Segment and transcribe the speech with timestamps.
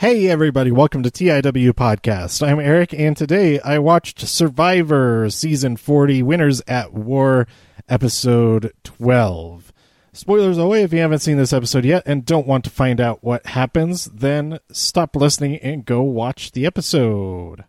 [0.00, 2.42] Hey, everybody, welcome to TIW Podcast.
[2.42, 7.46] I'm Eric, and today I watched Survivor Season 40 Winners at War,
[7.86, 9.74] Episode 12.
[10.14, 13.22] Spoilers away if you haven't seen this episode yet and don't want to find out
[13.22, 17.66] what happens, then stop listening and go watch the episode.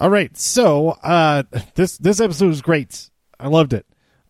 [0.00, 1.42] All right, so uh,
[1.74, 3.10] this this episode was great.
[3.38, 3.84] I loved it.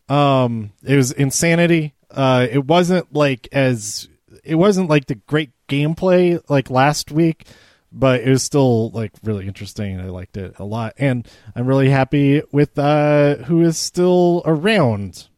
[0.09, 1.95] Um, it was insanity.
[2.11, 4.09] Uh, it wasn't like as
[4.47, 7.47] it wasn't like the great gameplay like last week,
[7.93, 10.01] but it was still like really interesting.
[10.01, 15.29] I liked it a lot, and I'm really happy with uh, who is still around.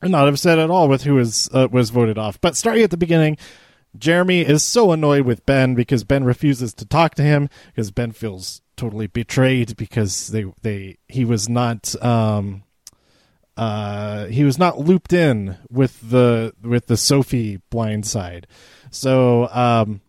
[0.00, 2.40] I'm not upset at all with who is uh, was voted off.
[2.40, 3.36] But starting at the beginning,
[3.96, 8.12] Jeremy is so annoyed with Ben because Ben refuses to talk to him because Ben
[8.12, 12.64] feels totally betrayed because they they he was not um
[13.56, 18.46] uh he was not looped in with the with the Sophie blind side.
[18.90, 20.00] So um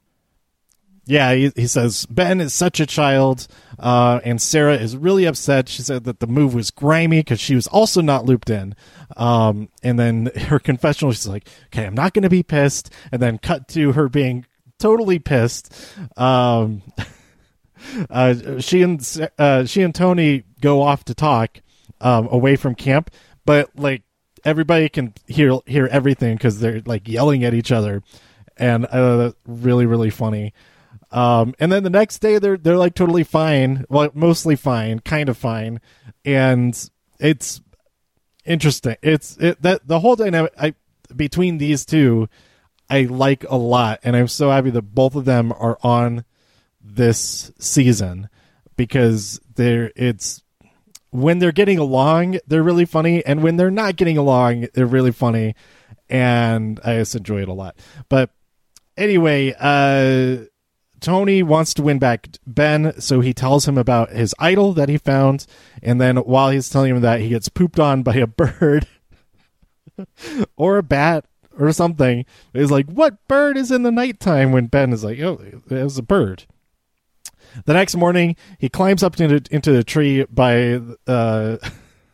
[1.06, 5.68] yeah, he, he says Ben is such a child, uh, and Sarah is really upset.
[5.68, 8.74] She said that the move was grimy because she was also not looped in.
[9.18, 13.22] Um, and then her confessional, she's like, "Okay, I'm not going to be pissed." And
[13.22, 14.46] then cut to her being
[14.80, 15.74] totally pissed.
[16.18, 16.82] Um,
[18.10, 21.60] uh, she and uh, she and Tony go off to talk
[22.00, 23.12] um, away from camp,
[23.46, 24.04] but like
[24.46, 28.02] everybody can hear hear everything because they're like yelling at each other,
[28.58, 30.54] and uh, really really funny.
[31.12, 35.30] Um, and then the next day they're they're like totally fine, well mostly fine, kind
[35.30, 35.80] of fine,
[36.26, 37.62] and it's
[38.46, 38.98] interesting.
[39.02, 40.74] It's it that the whole dynamic I,
[41.16, 42.30] between these two,
[42.90, 46.26] I like a lot, and I'm so happy that both of them are on
[46.82, 48.30] this season
[48.76, 50.44] because they're it's
[51.14, 55.12] when they're getting along, they're really funny, and when they're not getting along, they're really
[55.12, 55.56] funny,
[56.10, 57.78] and I just enjoy it a lot.
[58.10, 58.32] But
[58.98, 60.46] anyway, uh
[61.00, 64.98] Tony wants to win back Ben, so he tells him about his idol that he
[64.98, 65.46] found,
[65.82, 68.88] and then while he's telling him that, he gets pooped on by a bird
[70.56, 71.26] or a bat
[71.60, 72.26] or something.
[72.54, 75.98] He's like, "What bird is in the nighttime?" When Ben is like, "Oh, it was
[75.98, 76.46] a bird."
[77.66, 81.58] The next morning, he climbs up into into the tree by uh,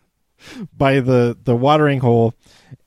[0.76, 2.34] by the the watering hole,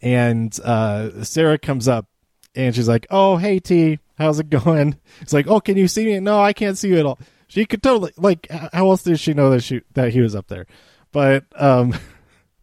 [0.01, 2.07] and uh, Sarah comes up,
[2.55, 6.07] and she's like, "Oh, hey T, how's it going?" It's like, "Oh, can you see
[6.07, 7.19] me?" No, I can't see you at all.
[7.49, 8.51] She could totally like.
[8.51, 10.67] How else did she know that she that he was up there?
[11.13, 11.95] But um,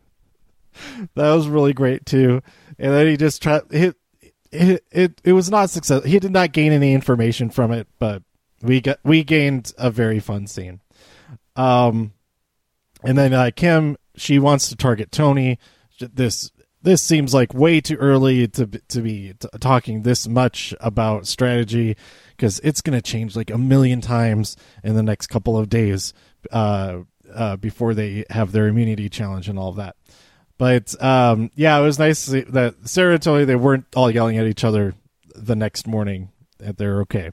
[1.15, 2.41] that was really great too.
[2.77, 3.61] And then he just tried.
[3.69, 3.95] It,
[4.51, 6.03] it it it was not success.
[6.05, 8.23] He did not gain any information from it, but
[8.61, 10.81] we got we gained a very fun scene.
[11.55, 12.13] Um,
[13.03, 15.59] and then uh, Kim she wants to target Tony.
[15.99, 21.27] This this seems like way too early to to be t- talking this much about
[21.27, 21.97] strategy
[22.31, 26.13] because it's going to change like a million times in the next couple of days
[26.51, 26.99] uh,
[27.33, 29.95] uh, before they have their immunity challenge and all of that.
[30.57, 34.47] But um, yeah, it was nice that Sarah and Tony they weren't all yelling at
[34.47, 34.93] each other
[35.35, 36.29] the next morning.
[36.59, 37.31] That they're okay.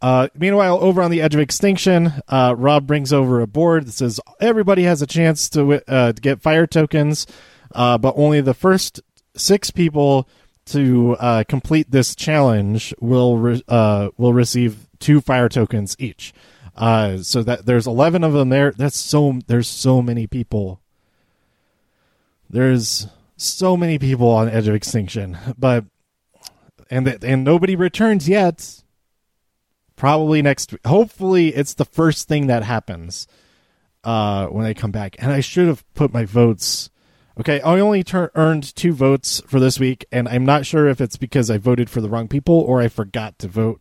[0.00, 3.92] Uh, meanwhile, over on the edge of extinction, uh, Rob brings over a board that
[3.92, 7.26] says everybody has a chance to, uh, to get fire tokens,
[7.74, 9.00] uh, but only the first
[9.36, 10.28] six people
[10.66, 16.32] to uh, complete this challenge will re- uh, will receive two fire tokens each.
[16.76, 18.72] so that there's eleven of them there.
[18.72, 20.80] That's so there's so many people.
[22.48, 25.84] There's so many people on edge of extinction, but
[26.90, 28.81] and th- and nobody returns yet
[30.02, 33.28] probably next hopefully it's the first thing that happens
[34.02, 35.14] uh when they come back.
[35.20, 36.90] And i should have put my votes
[37.38, 41.00] okay i only tur- earned two votes for this week and i'm not sure if
[41.00, 43.80] it's because i voted for the wrong people or i forgot to vote.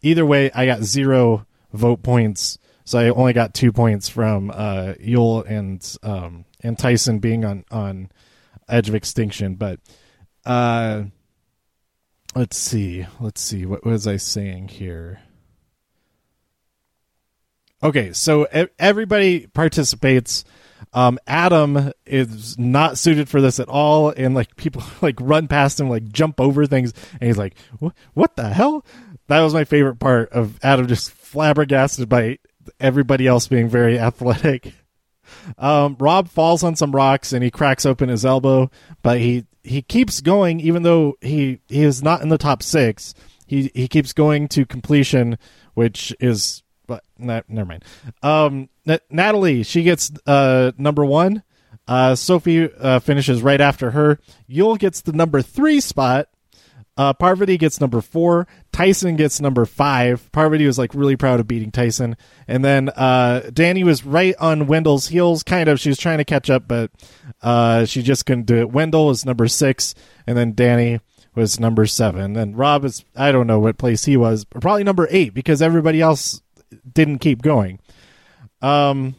[0.00, 4.94] Either way i got zero vote points so i only got two points from uh
[5.00, 8.12] yul and um and tyson being on on
[8.68, 9.80] edge of extinction but
[10.46, 11.02] uh
[12.36, 15.18] let's see let's see what was i saying here
[17.82, 18.44] Okay, so
[18.78, 20.44] everybody participates.
[20.92, 25.78] Um, Adam is not suited for this at all, and like people like run past
[25.78, 27.54] him, like jump over things, and he's like,
[28.14, 28.84] "What the hell?"
[29.28, 32.38] That was my favorite part of Adam, just flabbergasted by
[32.80, 34.72] everybody else being very athletic.
[35.58, 38.70] Um, Rob falls on some rocks and he cracks open his elbow,
[39.02, 43.14] but he he keeps going even though he he is not in the top six.
[43.46, 45.38] He he keeps going to completion,
[45.74, 47.84] which is but never mind.
[48.24, 51.44] Um, N- Natalie, she gets uh, number one.
[51.86, 54.18] Uh, Sophie uh, finishes right after her.
[54.50, 56.28] Yul gets the number three spot.
[56.96, 58.48] Uh, Parvati gets number four.
[58.72, 60.30] Tyson gets number five.
[60.32, 62.16] Parvati was like really proud of beating Tyson.
[62.48, 65.78] And then uh, Danni was right on Wendell's heels, kind of.
[65.78, 66.90] She was trying to catch up, but
[67.40, 68.72] uh, she just couldn't do it.
[68.72, 69.94] Wendell was number six,
[70.26, 71.00] and then Danni
[71.36, 72.36] was number seven.
[72.36, 76.00] And Rob is, I don't know what place he was, probably number eight because everybody
[76.00, 76.42] else
[76.90, 77.80] didn't keep going.
[78.62, 79.14] Um,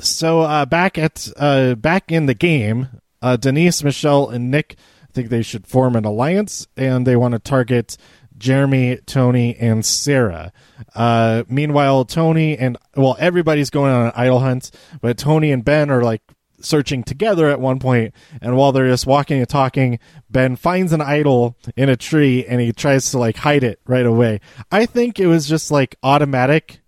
[0.00, 2.88] so uh, back at uh, back in the game,
[3.20, 4.76] uh, Denise, Michelle, and Nick
[5.18, 7.96] think they should form an alliance, and they want to target
[8.36, 10.52] Jeremy, Tony, and Sarah.
[10.94, 14.70] Uh, meanwhile, Tony and well, everybody's going on an idol hunt,
[15.00, 16.22] but Tony and Ben are like
[16.60, 19.98] searching together at one point, and while they're just walking and talking,
[20.30, 24.06] Ben finds an idol in a tree and he tries to like hide it right
[24.06, 24.40] away.
[24.70, 26.80] I think it was just like automatic.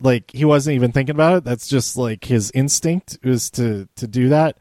[0.00, 1.44] Like he wasn't even thinking about it.
[1.44, 4.58] That's just like his instinct was to to do that.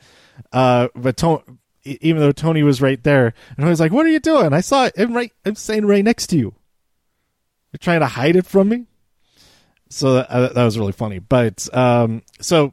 [0.51, 1.41] Uh, but Tony,
[1.83, 4.53] even though Tony was right there, and I was like, "What are you doing?
[4.53, 4.93] I saw it.
[4.97, 5.31] I'm right.
[5.45, 6.53] I'm standing right next to you.
[7.71, 8.85] You're trying to hide it from me."
[9.89, 11.19] So that, uh, that was really funny.
[11.19, 12.71] But um, so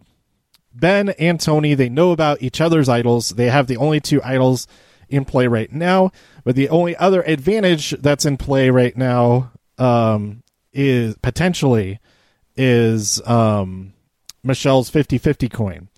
[0.73, 3.31] Ben and Tony, they know about each other's idols.
[3.31, 4.67] They have the only two idols
[5.09, 6.13] in play right now.
[6.45, 10.43] But the only other advantage that's in play right now um,
[10.73, 12.01] is potentially
[12.57, 13.93] is um,
[14.43, 15.89] Michelle's 50-50 coin,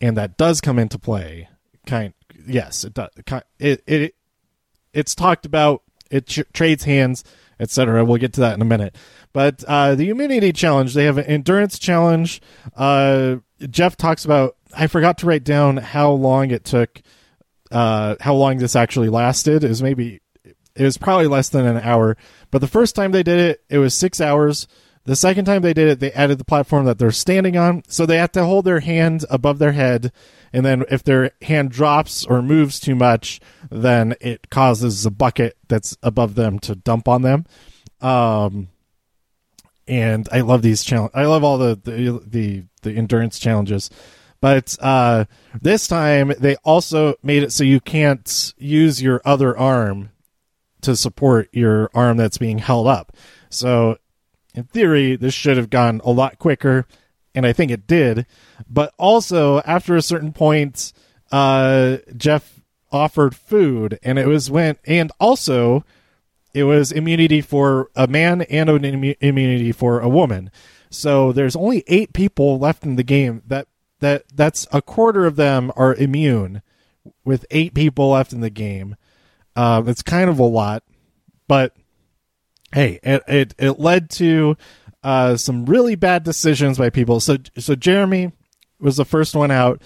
[0.00, 1.48] and that does come into play.
[1.86, 2.14] Kind
[2.46, 3.08] yes, it does.
[3.58, 4.14] It it
[4.92, 5.82] it's talked about.
[6.10, 7.24] It ch- trades hands,
[7.62, 8.04] etc.
[8.04, 8.96] We'll get to that in a minute.
[9.32, 12.42] But uh, the immunity challenge, they have an endurance challenge.
[12.76, 13.36] Uh,
[13.70, 14.56] Jeff talks about.
[14.76, 17.00] I forgot to write down how long it took.
[17.70, 19.64] Uh, how long this actually lasted?
[19.64, 20.20] It was maybe.
[20.74, 22.16] It was probably less than an hour.
[22.50, 24.66] But the first time they did it, it was six hours.
[25.04, 28.06] The second time they did it, they added the platform that they're standing on, so
[28.06, 30.12] they have to hold their hand above their head,
[30.52, 33.40] and then if their hand drops or moves too much,
[33.70, 37.46] then it causes a bucket that's above them to dump on them.
[38.00, 38.68] Um,
[39.88, 41.12] and I love these challenge.
[41.14, 43.90] I love all the the the, the endurance challenges.
[44.40, 45.26] But uh,
[45.60, 50.10] this time they also made it so you can't use your other arm
[50.80, 53.12] to support your arm that's being held up.
[53.50, 53.98] So
[54.54, 56.86] in theory, this should have gone a lot quicker,
[57.34, 58.26] and I think it did.
[58.68, 60.92] But also, after a certain point,
[61.30, 65.84] uh, Jeff offered food, and it was when, and also,
[66.54, 70.50] it was immunity for a man and an immu- immunity for a woman.
[70.90, 73.42] So there's only eight people left in the game.
[73.46, 73.66] That
[74.00, 76.60] that that's a quarter of them are immune,
[77.24, 78.96] with eight people left in the game.
[79.56, 80.82] Um, it's kind of a lot,
[81.48, 81.74] but
[82.72, 84.56] hey, it it, it led to
[85.02, 87.20] uh, some really bad decisions by people.
[87.20, 88.32] So so Jeremy
[88.78, 89.82] was the first one out.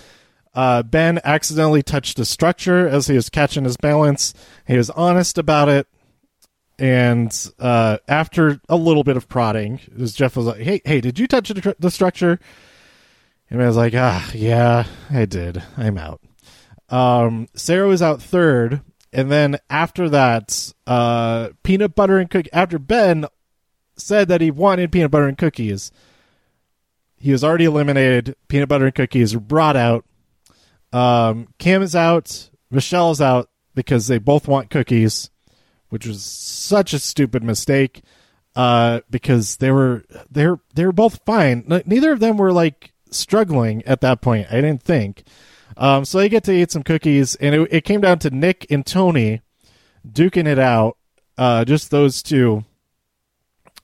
[0.54, 4.32] Uh, ben accidentally touched a structure as he was catching his balance.
[4.66, 5.86] He was honest about it,
[6.78, 11.18] and uh, after a little bit of prodding, as Jeff was like, "Hey, hey, did
[11.18, 12.38] you touch the, structure?"
[13.50, 15.62] And I was like, "Ah, yeah, I did.
[15.76, 16.22] I'm out."
[16.88, 18.80] Um, Sarah was out third,
[19.12, 22.52] and then after that, uh, peanut butter and cookie.
[22.52, 23.26] After Ben
[23.96, 25.90] said that he wanted peanut butter and cookies,
[27.18, 28.36] he was already eliminated.
[28.48, 30.04] Peanut butter and cookies were brought out.
[30.92, 32.50] Um, Kim is out.
[32.70, 35.30] Michelle is out because they both want cookies,
[35.88, 38.02] which was such a stupid mistake.
[38.54, 41.62] Uh, because they were they're they were both fine.
[41.84, 44.46] Neither of them were like struggling at that point.
[44.50, 45.24] I didn't think.
[45.76, 48.66] Um, so they get to eat some cookies, and it, it came down to Nick
[48.70, 49.42] and Tony
[50.10, 50.96] duking it out,
[51.36, 52.64] uh, just those two.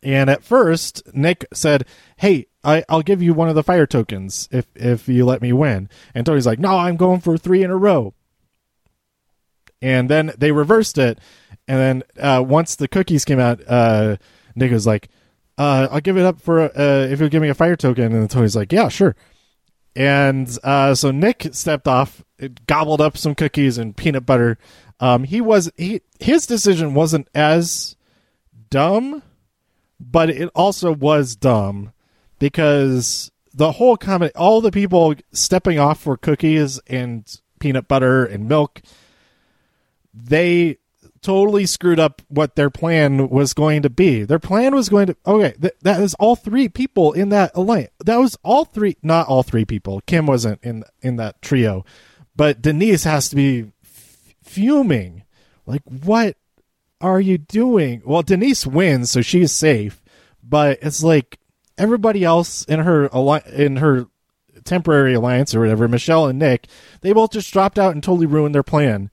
[0.03, 4.49] And at first, Nick said, "Hey, I, will give you one of the fire tokens
[4.51, 7.71] if if you let me win." And Tony's like, "No, I'm going for three in
[7.71, 8.15] a row."
[9.81, 11.19] And then they reversed it,
[11.69, 14.17] and then uh, once the cookies came out, uh,
[14.55, 15.09] Nick was like,
[15.57, 18.31] uh, "I'll give it up for uh, if you'll give me a fire token." And
[18.31, 19.15] Tony's like, "Yeah, sure."
[19.95, 22.25] And uh, so Nick stepped off,
[22.67, 24.59] gobbled up some cookies and peanut butter.
[25.01, 27.97] Um, he was he his decision wasn't as
[28.71, 29.23] dumb,
[30.11, 31.93] but it also was dumb
[32.39, 38.49] because the whole comment, all the people stepping off for cookies and peanut butter and
[38.49, 38.83] milk,
[40.13, 40.79] they
[41.21, 44.25] totally screwed up what their plan was going to be.
[44.25, 47.93] Their plan was going to okay, th- that was all three people in that alliance.
[48.05, 50.03] That was all three, not all three people.
[50.07, 51.85] Kim wasn't in in that trio,
[52.35, 55.23] but Denise has to be f- fuming.
[55.65, 56.37] Like, what
[57.03, 58.01] are you doing?
[58.05, 60.01] Well, Denise wins, so she's safe,
[60.43, 61.39] but it's like
[61.77, 63.07] everybody else in her
[63.47, 64.07] in her
[64.65, 66.69] temporary alliance or whatever, Michelle and Nick,
[67.01, 69.11] they both just dropped out and totally ruined their plan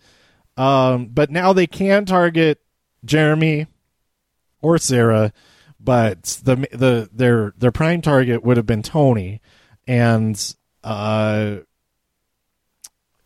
[0.58, 2.62] Um, but now they can target
[3.06, 3.68] Jeremy
[4.62, 5.32] or Sarah,
[5.80, 9.42] but the the their their prime target would have been Tony,
[9.88, 11.58] and uh,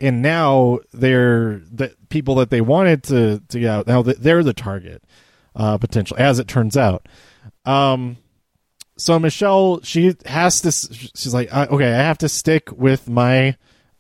[0.03, 3.87] and now they're the people that they wanted to to get out.
[3.87, 5.01] Now they're the target
[5.55, 7.07] uh, potential, as it turns out.
[7.63, 8.17] Um,
[8.97, 10.71] so Michelle, she has to.
[10.71, 13.55] She's like, okay, I have to stick with my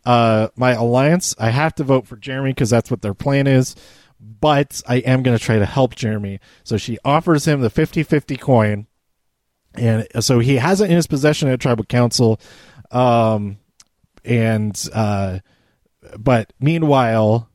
[0.05, 1.35] uh my alliance.
[1.39, 3.73] I have to vote for Jeremy because that's what their plan is.
[4.19, 6.39] But I am going to try to help Jeremy.
[6.63, 8.87] So she offers him the 50-50 coin,
[9.73, 12.39] and so he has it in his possession at tribal council.
[12.91, 13.57] Um,
[14.23, 15.39] and uh,
[16.17, 17.49] but meanwhile,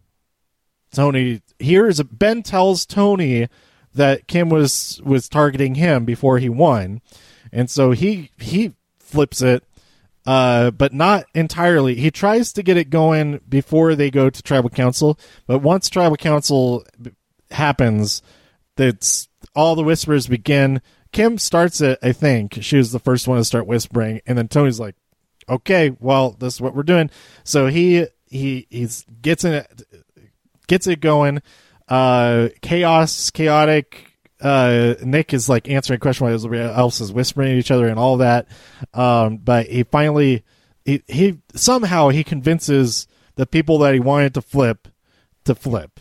[0.92, 3.48] Tony here's Ben tells Tony
[3.94, 7.00] that Kim was was targeting him before he won,
[7.52, 9.64] and so he he flips it,
[10.26, 11.94] uh, but not entirely.
[11.94, 16.16] He tries to get it going before they go to tribal council, but once tribal
[16.16, 16.84] council
[17.50, 18.22] happens,
[18.76, 20.80] that's all the whispers begin.
[21.10, 22.58] Kim starts it, I think.
[22.60, 24.94] She was the first one to start whispering, and then Tony's like,
[25.48, 27.10] "Okay, well, this is what we're doing."
[27.44, 29.82] So he he he's gets it
[30.66, 31.42] gets it going.
[31.88, 34.04] Uh, chaos, chaotic.
[34.40, 37.98] Uh, Nick is like answering question while everybody else is whispering at each other and
[37.98, 38.46] all that.
[38.94, 40.44] Um, but he finally
[40.84, 44.88] he he somehow he convinces the people that he wanted to flip
[45.44, 46.00] to flip.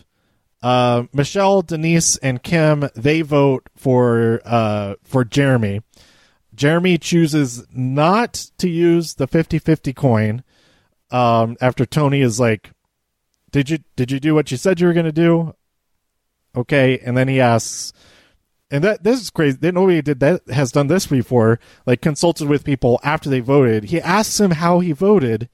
[0.62, 5.82] Uh, Michelle, Denise, and Kim they vote for uh, for Jeremy.
[6.54, 10.42] Jeremy chooses not to use the 50-50 coin
[11.10, 12.70] um, after Tony is like,
[13.50, 15.54] "Did you did you do what you said you were going to do?"
[16.56, 17.92] Okay, and then he asks,
[18.70, 19.58] and that this is crazy.
[19.62, 21.58] Nobody did that has done this before.
[21.86, 23.84] Like consulted with people after they voted.
[23.84, 25.48] He asks him how he voted,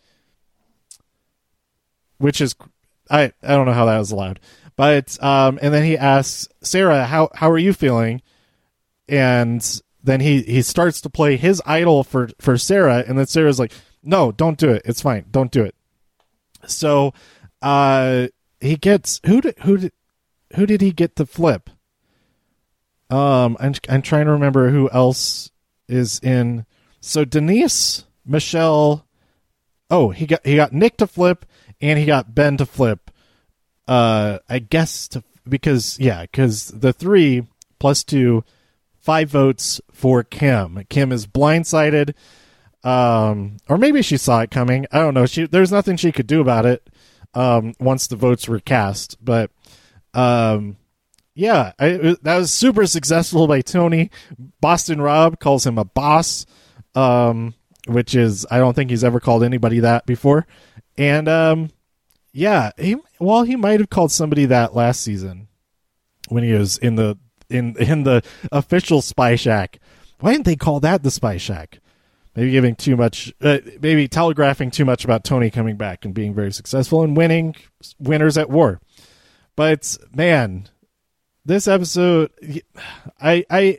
[2.18, 2.54] which is
[3.10, 4.40] I I don't know how that was allowed.
[4.76, 8.22] But um, and then he asks Sarah, "How how are you feeling?"
[9.08, 13.60] And then he he starts to play his idol for for Sarah, and then Sarah's
[13.60, 13.72] like,
[14.04, 14.82] "No, don't do it.
[14.84, 15.26] It's fine.
[15.30, 15.74] Don't do it."
[16.66, 17.12] So,
[17.62, 18.28] uh,
[18.60, 19.92] he gets who did who did
[20.54, 21.70] who did he get to flip?
[23.10, 25.50] Um, I'm I'm trying to remember who else
[25.88, 26.66] is in.
[27.00, 29.06] So Denise, Michelle.
[29.90, 31.44] Oh, he got he got Nick to flip,
[31.80, 33.10] and he got Ben to flip.
[33.86, 37.46] Uh, I guess to because yeah, because the three
[37.78, 38.44] plus two,
[39.00, 40.82] five votes for Kim.
[40.88, 42.14] Kim is blindsided.
[42.84, 44.86] Um, or maybe she saw it coming.
[44.92, 45.26] I don't know.
[45.26, 46.88] She there's nothing she could do about it.
[47.32, 49.50] Um, once the votes were cast, but
[50.12, 50.76] um,
[51.34, 54.10] yeah, I, that was super successful by Tony.
[54.60, 56.46] Boston Rob calls him a boss,
[56.94, 57.54] um,
[57.88, 60.46] which is I don't think he's ever called anybody that before.
[60.96, 61.70] And um,
[62.32, 65.48] yeah, he well he might have called somebody that last season
[66.28, 67.18] when he was in the
[67.50, 68.22] in in the
[68.52, 69.80] official Spy Shack.
[70.20, 71.80] Why didn't they call that the Spy Shack?
[72.36, 76.34] Maybe giving too much, uh, maybe telegraphing too much about Tony coming back and being
[76.34, 77.54] very successful and winning
[77.98, 78.80] winners at war.
[79.56, 80.68] But man,
[81.44, 82.32] this episode,
[83.20, 83.78] I, I,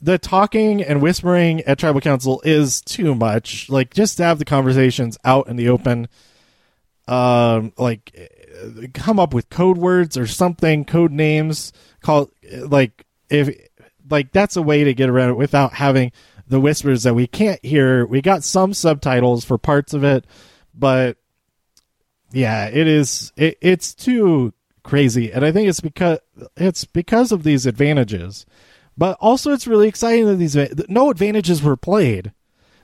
[0.00, 3.70] the talking and whispering at tribal council is too much.
[3.70, 6.08] Like, just to have the conversations out in the open,
[7.08, 8.12] um, like,
[8.94, 11.72] come up with code words or something, code names.
[12.00, 13.54] Call like if
[14.08, 16.12] like that's a way to get around it without having
[16.48, 18.06] the whispers that we can't hear.
[18.06, 20.24] We got some subtitles for parts of it,
[20.74, 21.16] but
[22.32, 23.32] yeah, it is.
[23.36, 26.18] It, it's too crazy, and I think it's because
[26.56, 28.46] it's because of these advantages.
[28.98, 30.56] But also, it's really exciting that these
[30.88, 32.32] no advantages were played.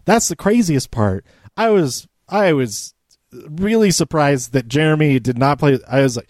[0.04, 1.25] That's the craziest part.
[1.57, 2.95] I was I was
[3.33, 5.78] really surprised that Jeremy did not play.
[5.88, 6.28] I was like,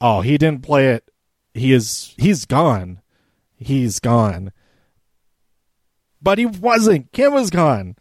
[0.00, 1.10] oh, he didn't play it.
[1.52, 3.00] He is he's gone.
[3.56, 4.52] He's gone.
[6.22, 7.12] But he wasn't.
[7.12, 7.96] Kim was gone.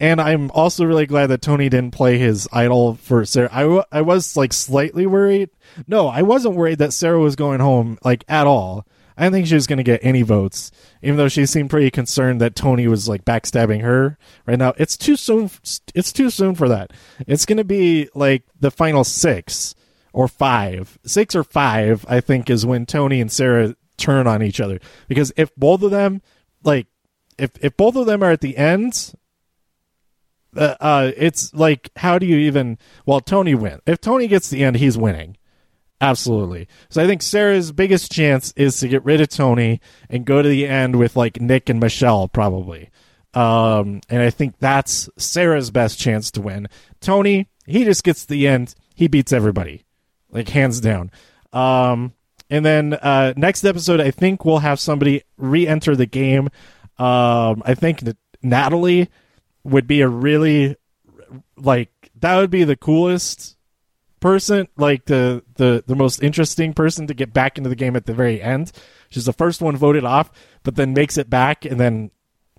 [0.00, 3.50] And I'm also really glad that Tony didn't play his idol for Sarah.
[3.52, 5.50] I, w- I was like slightly worried.
[5.86, 8.86] No, I wasn't worried that Sarah was going home like at all.
[9.18, 10.72] I didn't think she was going to get any votes,
[11.02, 14.72] even though she seemed pretty concerned that Tony was like backstabbing her right now.
[14.78, 15.50] It's too soon.
[15.94, 16.94] It's too soon for that.
[17.26, 19.74] It's going to be like the final six
[20.14, 24.62] or five, six or five, I think is when Tony and Sarah turn on each
[24.62, 24.80] other.
[25.08, 26.22] Because if both of them,
[26.64, 26.86] like,
[27.40, 29.12] if, if both of them are at the end,
[30.56, 33.80] uh, uh, it's like how do you even well tony win.
[33.86, 35.36] If tony gets the end he's winning.
[36.02, 36.66] Absolutely.
[36.88, 40.48] So i think sarah's biggest chance is to get rid of tony and go to
[40.48, 42.90] the end with like nick and michelle probably.
[43.32, 46.68] Um, and i think that's sarah's best chance to win.
[47.00, 48.74] Tony he just gets the end.
[48.94, 49.84] He beats everybody.
[50.30, 51.10] Like hands down.
[51.52, 52.12] Um,
[52.50, 56.48] and then uh, next episode, I think we'll have somebody re-enter the game.
[57.00, 59.08] Um, I think that Natalie
[59.64, 60.76] would be a really
[61.56, 63.56] like that would be the coolest
[64.20, 68.04] person, like the the the most interesting person to get back into the game at
[68.04, 68.70] the very end.
[69.08, 70.30] She's the first one voted off,
[70.62, 72.10] but then makes it back and then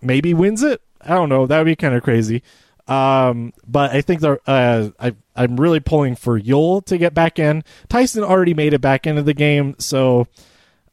[0.01, 0.81] maybe wins it.
[1.00, 1.45] I don't know.
[1.45, 2.41] That would be kind of crazy.
[2.88, 7.38] Um, but I think the uh, I I'm really pulling for Yul to get back
[7.38, 7.63] in.
[7.89, 10.25] Tyson already made it back into the game, so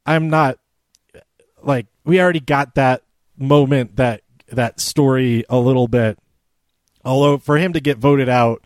[0.04, 0.58] I'm not
[1.62, 3.02] like we already got that
[3.38, 6.18] moment that that story a little bit.
[7.04, 8.62] Although for him to get voted out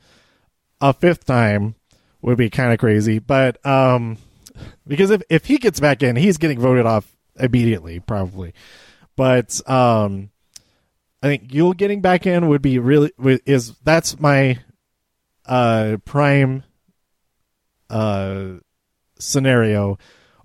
[0.80, 1.74] a fifth time
[2.20, 4.18] would be kind of crazy, but um,
[4.86, 8.54] because if if he gets back in, he's getting voted off immediately, probably.
[9.16, 10.30] But um,
[11.22, 13.12] I think Yul getting back in would be really
[13.46, 14.58] is that's my
[15.46, 16.62] uh prime
[17.90, 18.54] uh
[19.18, 19.98] scenario,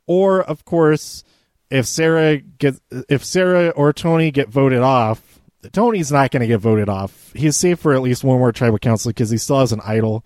[0.05, 1.24] or of course
[1.69, 5.39] if Sarah gets if Sarah or Tony get voted off,
[5.71, 7.31] Tony's not going to get voted off.
[7.33, 10.25] He's safe for at least one more tribal council because he still has an idol.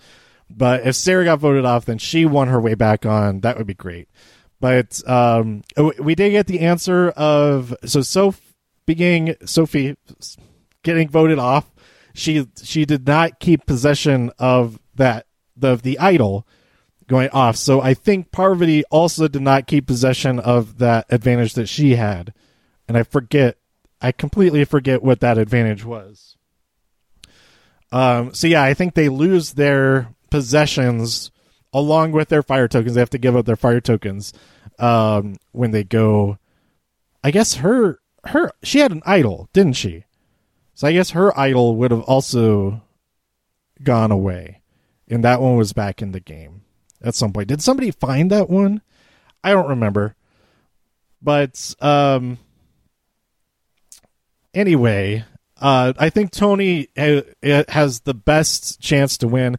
[0.50, 3.42] But if Sarah got voted off, then she won her way back on.
[3.42, 4.10] That would be great.
[4.60, 5.64] But um,
[6.00, 8.40] we did get the answer of so Soph
[8.86, 9.96] being Sophie
[10.84, 11.72] getting voted off.
[12.14, 16.46] She she did not keep possession of that the the idol
[17.08, 17.56] going off.
[17.56, 22.34] So I think Parvati also did not keep possession of that advantage that she had.
[22.88, 23.58] And I forget,
[24.02, 26.38] I completely forget what that advantage was.
[27.92, 31.32] Um, so yeah, I think they lose their possessions
[31.74, 32.96] along with their fire tokens.
[32.96, 34.34] They have to give up their fire tokens
[34.80, 36.38] um, when they go.
[37.24, 40.06] I guess her her she had an idol, didn't she?
[40.74, 42.82] So I guess her idol would have also
[43.84, 44.62] gone away,
[45.10, 46.61] and that one was back in the game
[47.04, 47.48] at some point.
[47.48, 48.82] Did somebody find that one?
[49.44, 50.16] I don't remember.
[51.22, 52.38] But um
[54.54, 55.26] anyway,
[55.60, 59.58] uh I think Tony ha- has the best chance to win,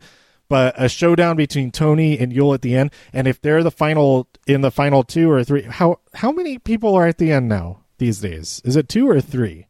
[0.48, 4.28] but a showdown between Tony and Yul at the end, and if they're the final
[4.46, 7.81] in the final 2 or 3, how how many people are at the end now
[7.98, 8.61] these days?
[8.64, 9.66] Is it 2 or 3?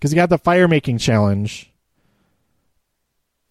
[0.00, 1.69] Cuz you got the fire making challenge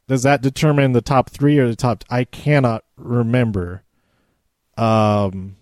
[0.09, 2.03] does that determine the top three or the top?
[2.09, 3.83] I cannot remember.
[4.75, 5.55] Um,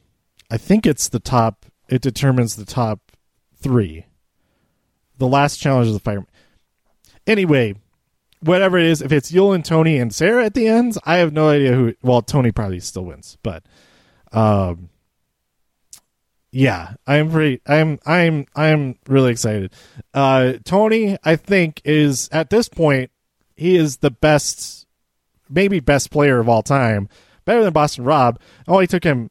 [0.49, 1.65] I think it's the top.
[1.89, 3.11] It determines the top
[3.57, 4.05] three.
[5.17, 6.25] The last challenge is the fire.
[7.27, 7.75] Anyway,
[8.39, 11.33] whatever it is, if it's Yul and Tony and Sarah at the ends, I have
[11.33, 11.93] no idea who.
[12.01, 13.65] Well, Tony probably still wins, but,
[14.31, 14.87] um,
[16.51, 17.61] yeah, I'm pretty.
[17.67, 19.73] I'm I'm I'm really excited.
[20.13, 23.11] Uh, Tony, I think, is at this point
[23.57, 24.87] he is the best,
[25.49, 27.09] maybe best player of all time,
[27.45, 28.39] better than Boston Rob.
[28.67, 29.29] Only took him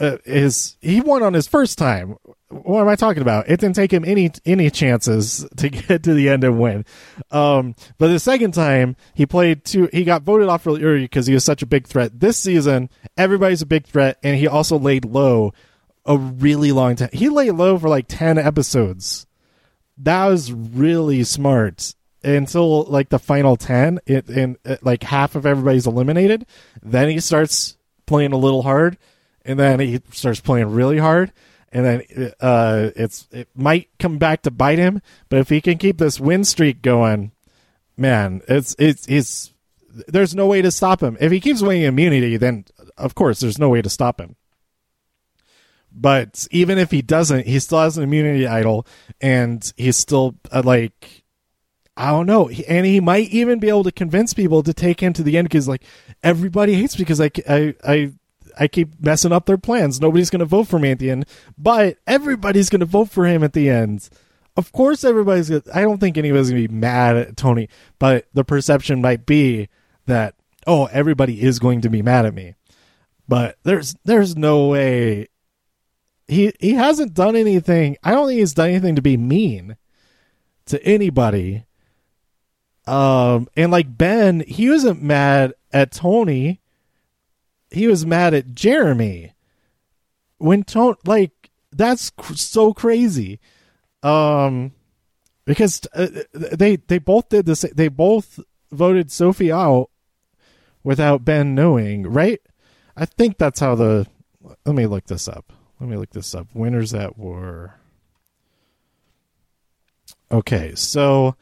[0.00, 2.16] uh, his he won on his first time.
[2.50, 3.48] What am I talking about?
[3.48, 6.84] It didn't take him any any chances to get to the end and win.
[7.30, 11.26] Um, but the second time he played two, he got voted off really early because
[11.26, 12.20] he was such a big threat.
[12.20, 15.52] This season, everybody's a big threat, and he also laid low
[16.06, 17.10] a really long time.
[17.12, 19.26] He laid low for like ten episodes.
[19.98, 25.46] That was really smart until like the final 10 it, and uh, like half of
[25.46, 26.44] everybody's eliminated
[26.82, 27.76] then he starts
[28.06, 28.98] playing a little hard
[29.44, 31.32] and then he starts playing really hard
[31.70, 35.78] and then uh it's it might come back to bite him but if he can
[35.78, 37.30] keep this win streak going
[37.96, 39.52] man it's it's it's
[40.06, 41.16] there's no way to stop him.
[41.20, 42.64] If he keeps winning immunity then
[42.96, 44.36] of course there's no way to stop him.
[45.90, 48.86] But even if he doesn't he still has an immunity idol
[49.20, 51.24] and he's still uh, like
[51.98, 52.48] I don't know.
[52.48, 55.48] And he might even be able to convince people to take him to the end
[55.48, 55.82] because, like,
[56.22, 58.12] everybody hates me because I, I, I,
[58.56, 60.00] I keep messing up their plans.
[60.00, 61.26] Nobody's going to vote for me at the end,
[61.58, 64.08] but everybody's going to vote for him at the end.
[64.56, 65.50] Of course, everybody's.
[65.50, 69.26] Gonna, I don't think anybody's going to be mad at Tony, but the perception might
[69.26, 69.68] be
[70.06, 70.36] that
[70.68, 72.54] oh, everybody is going to be mad at me.
[73.26, 75.28] But there's there's no way.
[76.28, 77.96] He he hasn't done anything.
[78.04, 79.76] I don't think he's done anything to be mean
[80.66, 81.64] to anybody
[82.88, 86.60] um, and like Ben, he wasn't mad at Tony.
[87.70, 89.34] He was mad at Jeremy.
[90.38, 93.40] When Tony, like, that's cr- so crazy.
[94.02, 94.72] Um,
[95.44, 97.62] because uh, they they both did this.
[97.74, 99.90] They both voted Sophie out
[100.82, 102.40] without Ben knowing, right?
[102.96, 104.06] I think that's how the.
[104.64, 105.52] Let me look this up.
[105.80, 106.48] Let me look this up.
[106.54, 107.74] Winners at war.
[110.30, 111.36] Okay, so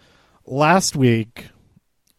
[0.47, 1.47] last week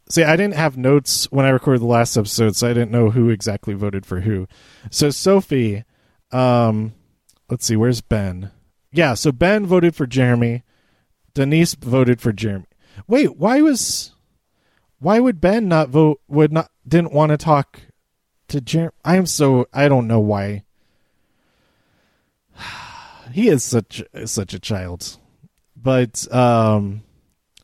[0.09, 3.09] see, I didn't have notes when I recorded the last episode, so I didn't know
[3.09, 4.47] who exactly voted for who.
[4.91, 5.83] So Sophie,
[6.31, 6.93] um,
[7.49, 8.51] let's see, where's Ben?
[8.91, 10.63] Yeah, so Ben voted for Jeremy.
[11.33, 12.65] Denise voted for Jeremy.
[13.07, 14.13] Wait, why was
[14.99, 17.81] why would Ben not vote would not didn't want to talk
[18.47, 18.91] to Jeremy?
[19.05, 20.63] I am so I don't know why.
[23.31, 25.17] he is such such a child.
[25.75, 27.03] But um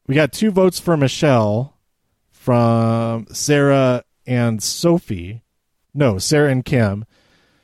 [0.08, 1.78] we got two votes for Michelle
[2.32, 5.44] from Sarah and Sophie.
[5.94, 7.06] No, Sarah and Kim.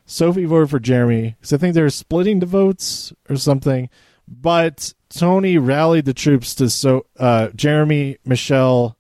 [0.06, 3.90] Sophie voted for Jeremy because I think they're splitting the votes or something.
[4.28, 8.98] But Tony rallied the troops to so uh, Jeremy, Michelle.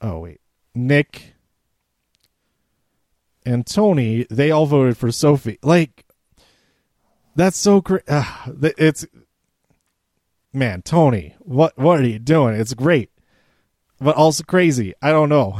[0.00, 0.40] Oh wait,
[0.74, 1.34] Nick
[3.44, 4.26] and Tony.
[4.30, 5.58] They all voted for Sophie.
[5.62, 6.04] Like
[7.36, 8.02] that's so great.
[8.08, 8.24] Uh,
[8.78, 9.06] it's
[10.54, 11.34] man, Tony.
[11.40, 12.54] What what are you doing?
[12.54, 13.10] It's great,
[14.00, 14.94] but also crazy.
[15.02, 15.58] I don't know.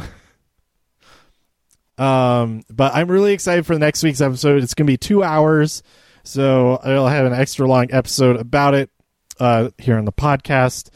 [2.05, 4.63] um, but I'm really excited for next week's episode.
[4.63, 5.83] It's gonna be two hours,
[6.23, 8.91] so I'll have an extra long episode about it
[9.41, 10.91] uh, here on the podcast,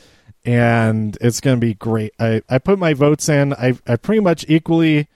[0.45, 2.15] and it's going to be great.
[2.19, 3.53] I, I put my votes in.
[3.55, 5.09] I I pretty much equally.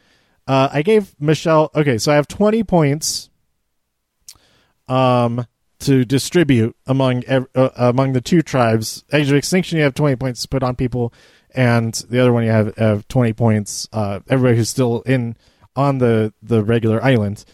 [0.46, 1.70] Uh, I gave Michelle.
[1.74, 3.30] Okay, so I have twenty points.
[4.88, 5.46] Um,
[5.82, 7.44] to distribute among uh,
[7.76, 9.04] among the two tribes.
[9.12, 11.12] Edge of Extinction, you have twenty points to put on people,
[11.54, 13.88] and the other one you have have twenty points.
[13.92, 15.36] Uh, everybody who's still in
[15.76, 17.44] on the the regular island.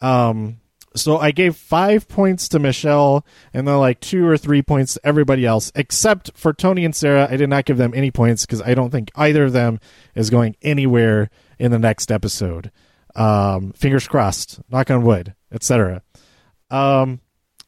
[0.00, 0.60] Um,
[0.94, 5.00] so I gave five points to Michelle and then like two or three points to
[5.04, 7.28] everybody else, except for Tony and Sarah.
[7.30, 9.80] I did not give them any points because I don't think either of them
[10.14, 12.70] is going anywhere in the next episode.
[13.14, 16.02] Um, fingers crossed, knock on wood, etc.
[16.70, 17.20] Um,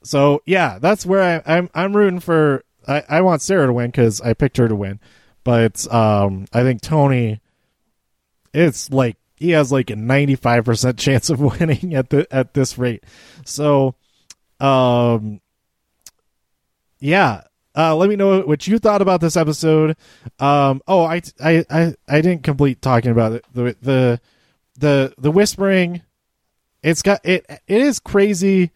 [0.02, 1.70] so yeah, that's where I, I'm.
[1.74, 2.64] I'm rooting for.
[2.86, 5.00] I, I want Sarah to win because I picked her to win,
[5.44, 7.40] but um, I think Tony.
[8.52, 13.04] It's like he has like a 95% chance of winning at the at this rate.
[13.44, 13.94] So
[14.58, 15.40] um
[17.00, 17.42] yeah,
[17.74, 19.96] uh, let me know what you thought about this episode.
[20.38, 23.44] Um, oh, I, I, I, I didn't complete talking about it.
[23.54, 24.20] The, the,
[24.78, 26.02] the, the whispering.
[26.82, 27.46] It's got it.
[27.48, 28.70] It is crazy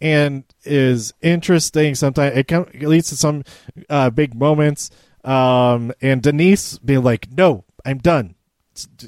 [0.00, 1.94] and is interesting.
[1.94, 3.44] Sometimes it, can, it leads to some
[3.88, 4.90] uh, big moments.
[5.24, 8.34] Um, and Denise being like, "No, I'm done.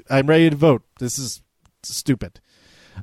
[0.09, 0.83] I'm ready to vote.
[0.99, 1.42] This is
[1.83, 2.40] stupid.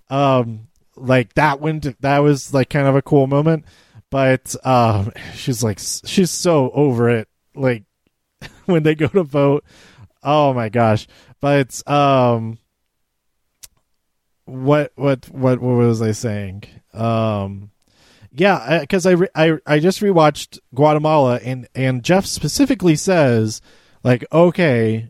[0.10, 3.66] Um, like that one, that was like kind of a cool moment,
[4.10, 7.28] but um, she's like, she's so over it.
[7.56, 7.84] Like
[8.66, 9.64] when they go to vote,
[10.24, 11.08] oh my gosh!
[11.40, 12.58] But um,
[14.46, 16.64] what what what what was I saying?
[16.94, 17.72] Um,
[18.36, 23.62] yeah, because I, I, re- I I just rewatched Guatemala and and Jeff specifically says
[24.04, 25.10] like, okay,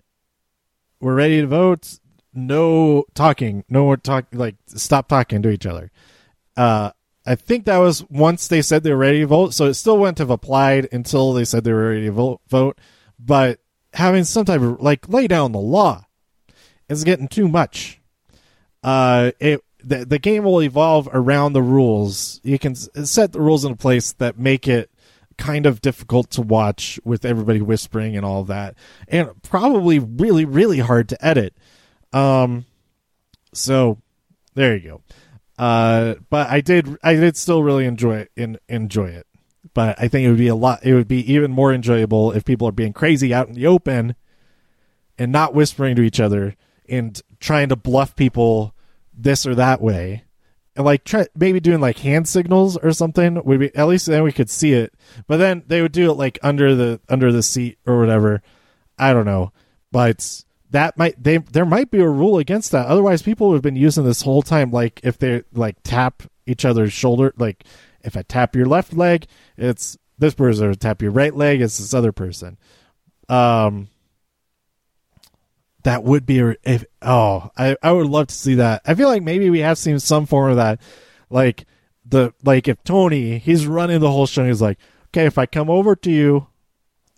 [1.00, 2.00] we're ready to vote.
[2.34, 3.64] No talking.
[3.70, 4.26] No more talk.
[4.34, 5.92] Like stop talking to each other.
[6.58, 6.92] Uh,
[7.26, 9.54] I think that was once they said they were ready to vote.
[9.54, 12.42] So it still wouldn't have applied until they said they were ready to vote.
[12.50, 12.80] Vote,
[13.18, 13.60] but
[13.94, 16.06] having some type of like lay down the law
[16.90, 18.02] is getting too much.
[18.84, 22.40] Uh, it the the game will evolve around the rules.
[22.44, 24.90] You can set the rules in a place that make it
[25.38, 28.76] kind of difficult to watch with everybody whispering and all that,
[29.08, 31.56] and probably really really hard to edit.
[32.12, 32.66] Um,
[33.54, 34.02] so
[34.54, 35.02] there you go.
[35.58, 38.32] Uh, but I did I did still really enjoy it.
[38.36, 39.28] In, enjoy it.
[39.74, 40.84] But I think it would be a lot.
[40.84, 44.16] It would be even more enjoyable if people are being crazy out in the open
[45.18, 46.56] and not whispering to each other
[46.88, 48.76] and trying to bluff people
[49.16, 50.24] this or that way.
[50.76, 54.24] And like try, maybe doing like hand signals or something would be at least then
[54.24, 54.94] we could see it.
[55.28, 58.42] But then they would do it like under the under the seat or whatever.
[58.98, 59.52] I don't know.
[59.92, 62.88] But that might they there might be a rule against that.
[62.88, 66.66] Otherwise people would have been using this whole time like if they like tap each
[66.66, 67.64] other's shoulder like
[68.04, 71.78] if i tap your left leg it's this person or tap your right leg it's
[71.78, 72.58] this other person.
[73.30, 73.90] Um
[75.84, 78.82] that would be if oh I, I would love to see that.
[78.86, 80.82] I feel like maybe we have seen some form of that.
[81.30, 81.66] Like
[82.06, 85.70] the like if tony he's running the whole show he's like okay if i come
[85.70, 86.48] over to you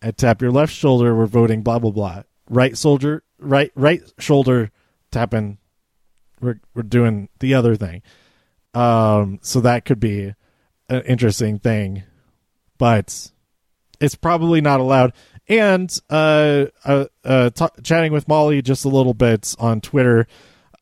[0.01, 2.23] and tap your left shoulder we're voting blah blah blah.
[2.49, 4.71] Right soldier right right shoulder
[5.11, 5.57] tapping
[6.39, 8.03] we're we're doing the other thing.
[8.73, 10.33] Um so that could be
[10.89, 12.03] an interesting thing
[12.77, 13.31] but
[13.99, 15.13] it's probably not allowed
[15.47, 20.27] and uh, uh, uh t- chatting with Molly just a little bit on Twitter,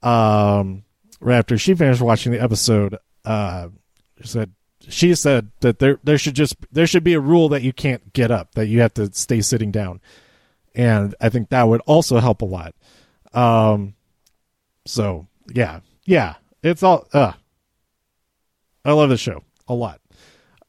[0.01, 0.83] um,
[1.19, 3.69] right after she finished watching the episode, uh,
[4.23, 4.51] said
[4.89, 8.13] she said that there there should just there should be a rule that you can't
[8.13, 10.01] get up, that you have to stay sitting down,
[10.75, 12.75] and I think that would also help a lot.
[13.33, 13.95] Um,
[14.85, 17.07] so yeah, yeah, it's all.
[17.13, 17.33] Uh,
[18.85, 20.01] I love this show a lot.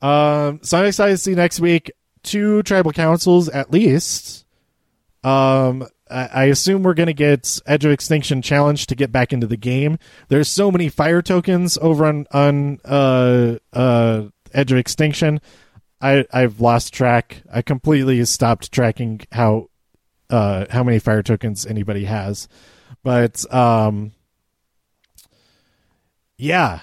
[0.00, 1.90] Um, so I'm excited to see next week
[2.24, 4.44] two tribal councils at least.
[5.22, 9.32] Um, I, I assume we're going to get Edge of Extinction challenge to get back
[9.32, 9.98] into the game.
[10.28, 15.40] There's so many fire tokens over on on uh, uh, Edge of Extinction.
[16.00, 17.42] I I've lost track.
[17.52, 19.68] I completely stopped tracking how
[20.28, 22.48] uh, how many fire tokens anybody has,
[23.02, 24.12] but um,
[26.37, 26.80] yeah,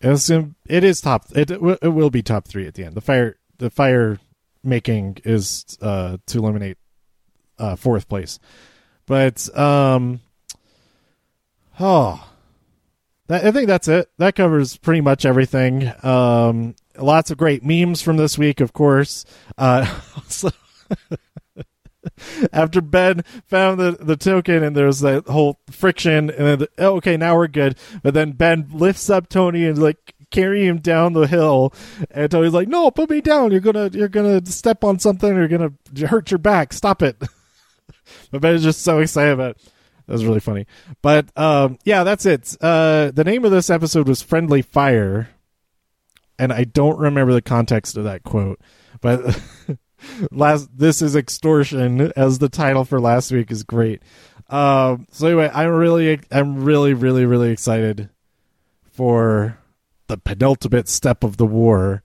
[0.00, 1.26] it is top.
[1.34, 2.94] It it will be top three at the end.
[2.94, 4.18] The fire the fire
[4.64, 6.78] making is uh, to eliminate
[7.58, 8.38] uh, fourth place,
[9.06, 10.20] but um,
[11.78, 12.26] oh,
[13.28, 14.10] that, I think that's it.
[14.18, 15.92] That covers pretty much everything.
[16.02, 19.24] Um, lots of great memes from this week, of course.
[19.56, 20.50] Uh, also,
[22.52, 27.16] after Ben found the, the token and there's that whole friction, and then the, okay,
[27.16, 27.76] now we're good.
[28.02, 31.72] But then Ben lifts up Tony and like carry him down the hill,
[32.10, 33.52] and Tony's like, "No, put me down.
[33.52, 35.34] You're gonna you're gonna step on something.
[35.34, 35.72] You're gonna
[36.06, 36.72] hurt your back.
[36.72, 37.16] Stop it."
[38.30, 39.52] but Ben is just so excited about.
[39.52, 39.62] It.
[40.06, 40.66] That was really funny.
[41.00, 42.56] But um, yeah, that's it.
[42.60, 45.28] Uh, the name of this episode was "Friendly Fire,"
[46.38, 48.60] and I don't remember the context of that quote,
[49.00, 49.40] but.
[50.30, 54.02] last this is extortion as the title for last week is great
[54.50, 58.10] um so anyway i'm really i'm really really really excited
[58.92, 59.56] for
[60.06, 62.02] the penultimate step of the war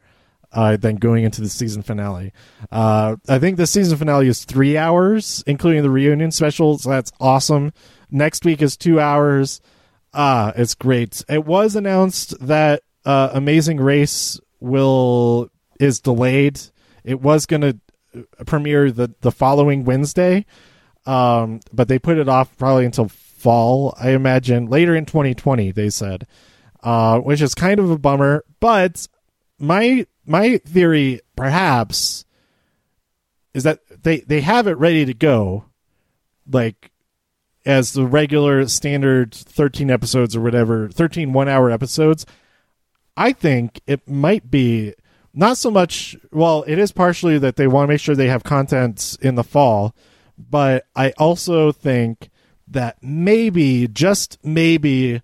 [0.52, 2.34] uh, then going into the season finale.
[2.72, 6.78] Uh, I think the season finale is three hours, including the reunion special.
[6.78, 7.72] So that's awesome.
[8.10, 9.62] Next week is two hours.
[10.14, 11.24] Ah, it's great.
[11.30, 16.60] It was announced that uh, Amazing Race will is delayed.
[17.04, 17.80] It was going to
[18.46, 20.46] premiere the the following Wednesday,
[21.06, 23.96] um, but they put it off probably until fall.
[24.00, 25.72] I imagine later in 2020.
[25.72, 26.26] They said,
[26.84, 28.44] uh, which is kind of a bummer.
[28.60, 29.08] But
[29.58, 32.26] my my theory, perhaps,
[33.54, 35.66] is that they they have it ready to go,
[36.50, 36.92] like
[37.66, 42.26] as the regular standard 13 episodes or whatever 13 one hour episodes
[43.18, 44.94] i think it might be
[45.34, 48.44] not so much well it is partially that they want to make sure they have
[48.44, 49.94] content in the fall
[50.38, 52.30] but i also think
[52.68, 55.22] that maybe just maybe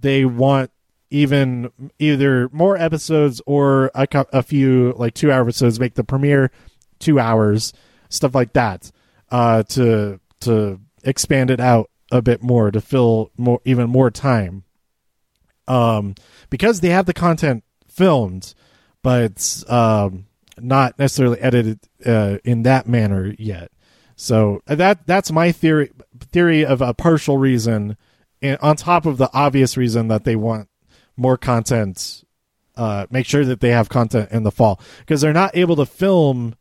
[0.00, 0.70] they want
[1.14, 6.50] even either more episodes or a, a few like two hour episodes make the premiere
[6.98, 7.72] two hours
[8.08, 8.90] stuff like that
[9.30, 14.64] uh, to to expand it out a bit more to fill more even more time
[15.66, 16.14] um
[16.50, 18.54] because they have the content filmed
[19.04, 20.26] but um,
[20.58, 23.70] not necessarily edited uh, in that manner yet.
[24.16, 27.96] So uh, that that's my theory theory of a partial reason,
[28.40, 30.68] and on top of the obvious reason that they want
[31.16, 32.24] more content.
[32.76, 35.86] Uh, make sure that they have content in the fall because they're not able to
[35.86, 36.56] film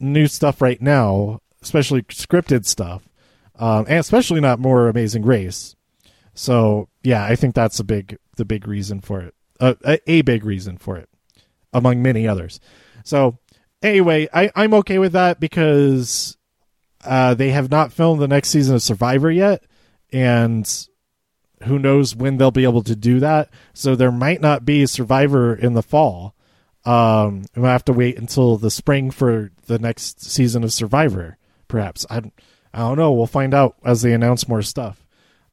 [0.00, 3.06] new stuff right now, especially scripted stuff,
[3.56, 5.76] um, and especially not more Amazing Race.
[6.32, 9.34] So yeah, I think that's a big the big reason for it.
[9.60, 11.08] Uh, a, a big reason for it
[11.72, 12.58] among many others.
[13.04, 13.38] So
[13.82, 16.36] anyway, I, I'm okay with that because
[17.04, 19.62] uh, they have not filmed the next season of Survivor yet,
[20.12, 20.66] and
[21.64, 23.50] who knows when they'll be able to do that.
[23.72, 26.34] So there might not be Survivor in the fall.
[26.84, 32.06] Um, we'll have to wait until the spring for the next season of Survivor, perhaps.
[32.10, 32.18] I,
[32.72, 33.12] I don't know.
[33.12, 35.04] We'll find out as they announce more stuff.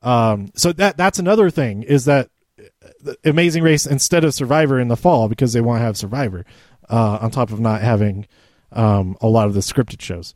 [0.01, 2.29] Um, so that that's another thing is that
[3.23, 6.45] Amazing Race instead of Survivor in the fall because they want to have Survivor
[6.89, 8.27] uh, on top of not having
[8.71, 10.33] um, a lot of the scripted shows.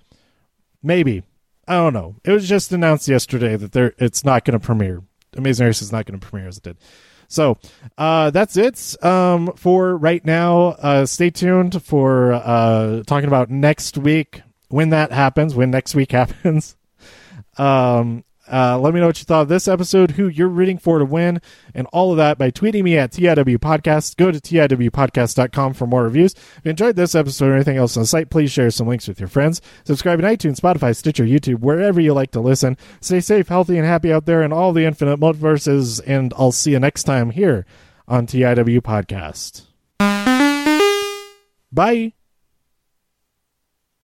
[0.84, 1.24] Maybe
[1.68, 2.16] I don't know.
[2.24, 5.02] It was just announced yesterday that there it's not going to premiere.
[5.36, 6.78] Amazing Race is not going to premiere as it did.
[7.28, 7.58] So
[7.98, 10.68] uh, that's it um, for right now.
[10.80, 15.56] Uh, stay tuned for uh, talking about next week when that happens.
[15.56, 16.76] When next week happens.
[17.58, 21.00] Um, uh, let me know what you thought of this episode, who you're rooting for
[21.00, 21.42] to win,
[21.74, 24.18] and all of that by tweeting me at TIW Podcast.
[24.18, 26.34] Go to TIWpodcast.com for more reviews.
[26.34, 29.08] If you enjoyed this episode or anything else on the site, please share some links
[29.08, 29.62] with your friends.
[29.84, 32.78] Subscribe on iTunes, Spotify, Stitcher, YouTube, wherever you like to listen.
[33.02, 36.72] Stay safe, healthy, and happy out there in all the infinite multiverses, and I'll see
[36.72, 37.66] you next time here
[38.08, 39.64] on TIW Podcast.
[41.72, 42.25] Bye.